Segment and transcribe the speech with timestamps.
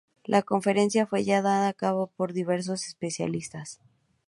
[0.23, 3.79] La conferencia fue llevada a cabo por diversos especialistas.